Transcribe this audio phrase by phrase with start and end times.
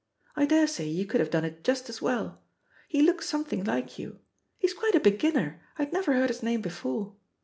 [0.35, 2.41] I daresay you could have done it just as well—
[2.91, 4.17] ^he looks something like you;
[4.57, 7.13] he's quite a beginner, I had never heard his name before.